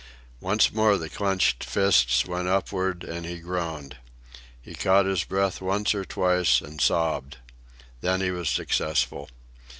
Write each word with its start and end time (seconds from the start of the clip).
Once 0.39 0.73
more 0.73 0.97
the 0.97 1.11
clenched 1.11 1.63
fists 1.63 2.25
went 2.25 2.47
upward 2.47 3.03
and 3.03 3.23
he 3.23 3.37
groaned. 3.37 3.97
He 4.59 4.73
caught 4.73 5.05
his 5.05 5.23
breath 5.23 5.61
once 5.61 5.93
or 5.93 6.05
twice 6.05 6.59
and 6.59 6.81
sobbed. 6.81 7.37
Then 8.01 8.19
he 8.21 8.31
was 8.31 8.49
successful. 8.49 9.29